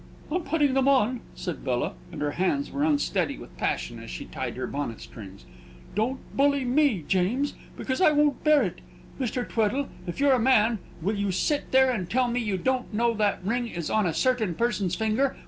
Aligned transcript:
"I'm 0.31 0.41
putting 0.43 0.73
them 0.73 0.87
on," 0.87 1.19
said 1.35 1.63
Bella; 1.63 1.93
and 2.11 2.21
her 2.23 2.31
hands 2.31 2.71
were 2.71 2.83
unsteady 2.83 3.37
with 3.37 3.55
passion 3.57 4.01
as 4.01 4.09
she 4.09 4.25
tied 4.25 4.55
her 4.55 4.65
bonnet 4.65 4.99
strings. 4.99 5.45
"Don't 5.93 6.17
bully 6.35 6.65
me, 6.65 7.05
James, 7.07 7.53
because 7.77 8.01
I 8.01 8.11
won't 8.11 8.43
bear 8.43 8.63
it! 8.63 8.81
Mr. 9.19 9.47
Tweddle, 9.47 9.89
if 10.07 10.19
you're 10.19 10.33
a 10.33 10.39
man, 10.39 10.79
will 11.03 11.15
you 11.17 11.31
sit 11.31 11.71
there 11.71 11.91
and 11.91 12.09
tell 12.09 12.29
me 12.29 12.39
you 12.39 12.57
don't 12.57 12.91
know 12.91 13.13
that 13.13 13.43
that 13.43 13.47
ring 13.47 13.67
is 13.67 13.91
on 13.91 14.07
a 14.07 14.13
certain 14.15 14.55
person's 14.55 14.95
finger? 14.95 15.37